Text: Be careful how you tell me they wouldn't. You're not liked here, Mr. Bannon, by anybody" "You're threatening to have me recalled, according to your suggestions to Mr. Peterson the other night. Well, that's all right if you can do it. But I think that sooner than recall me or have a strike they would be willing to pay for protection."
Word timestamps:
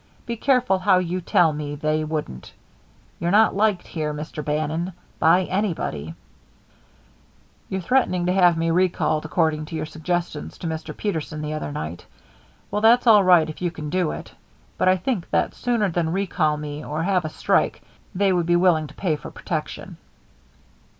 Be 0.25 0.35
careful 0.35 0.79
how 0.79 0.97
you 0.97 1.21
tell 1.21 1.53
me 1.53 1.75
they 1.75 2.03
wouldn't. 2.03 2.53
You're 3.19 3.29
not 3.29 3.55
liked 3.55 3.85
here, 3.85 4.15
Mr. 4.15 4.43
Bannon, 4.43 4.93
by 5.19 5.43
anybody" 5.43 6.15
"You're 7.69 7.81
threatening 7.81 8.25
to 8.25 8.33
have 8.33 8.57
me 8.57 8.71
recalled, 8.71 9.25
according 9.25 9.65
to 9.65 9.75
your 9.75 9.85
suggestions 9.85 10.57
to 10.57 10.65
Mr. 10.67 10.97
Peterson 10.97 11.43
the 11.43 11.53
other 11.53 11.71
night. 11.71 12.07
Well, 12.71 12.81
that's 12.81 13.05
all 13.05 13.23
right 13.23 13.47
if 13.47 13.61
you 13.61 13.69
can 13.69 13.91
do 13.91 14.09
it. 14.09 14.33
But 14.75 14.87
I 14.87 14.97
think 14.97 15.29
that 15.29 15.53
sooner 15.53 15.87
than 15.87 16.11
recall 16.11 16.57
me 16.57 16.83
or 16.83 17.03
have 17.03 17.23
a 17.23 17.29
strike 17.29 17.83
they 18.15 18.33
would 18.33 18.47
be 18.47 18.55
willing 18.55 18.87
to 18.87 18.95
pay 18.95 19.15
for 19.15 19.29
protection." 19.29 19.97